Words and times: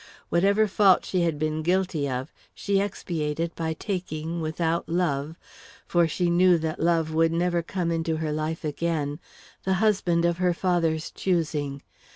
Whatever 0.29 0.67
fault 0.67 1.05
she 1.05 1.21
had 1.21 1.37
been 1.37 1.61
guilty 1.61 2.09
of, 2.09 2.33
she 2.55 2.81
expiated 2.81 3.53
by 3.53 3.73
taking, 3.73 4.41
without 4.41 4.89
love 4.89 5.37
for 5.85 6.07
she 6.07 6.27
knew 6.27 6.57
that 6.57 6.79
love 6.79 7.13
would 7.13 7.31
never 7.31 7.61
come 7.61 7.91
into 7.91 8.15
her 8.15 8.31
life 8.31 8.63
again 8.65 9.19
the 9.63 9.73
husband 9.75 10.25
of 10.25 10.39
her 10.39 10.55
father's 10.55 11.11
choosing. 11.11 11.83